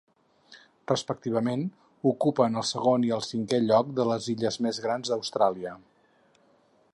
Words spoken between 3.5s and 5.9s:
lloc de les illes més grans d'Austràlia.